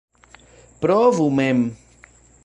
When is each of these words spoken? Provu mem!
Provu 0.79 1.27
mem! 1.37 1.59